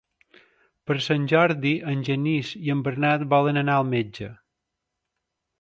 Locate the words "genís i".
2.09-2.73